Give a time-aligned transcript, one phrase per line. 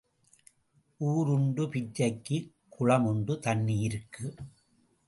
[0.99, 2.37] ஊர் உண்டு பிச்சைக்கு
[2.69, 4.25] குளம் உண்டு தண்ணீருக்கு.